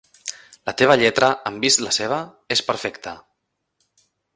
La 0.69 0.73
teva 0.81 0.95
lletra, 1.01 1.29
en 1.51 1.61
vist 1.67 1.85
la 1.89 1.93
seva, 2.01 2.21
és 2.59 2.67
perfecta. 2.71 3.19